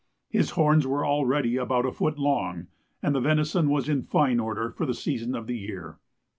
His 0.31 0.49
horns 0.57 0.87
were 0.87 1.05
already 1.05 1.57
about 1.57 1.85
a 1.85 1.91
foot 1.91 2.17
long, 2.17 2.65
and 3.03 3.13
the 3.13 3.19
venison 3.21 3.69
was 3.69 3.87
in 3.87 4.01
fine 4.01 4.39
order 4.39 4.71
for 4.71 4.87
the 4.87 4.95
season 4.95 5.35
of 5.35 5.45
the 5.45 5.59
year. 5.59 5.99